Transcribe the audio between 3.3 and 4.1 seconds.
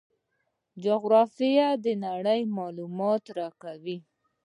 راکوي.